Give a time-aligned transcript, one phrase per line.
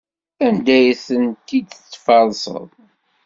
[0.47, 2.69] Anda ay tent-id-tfarseḍ?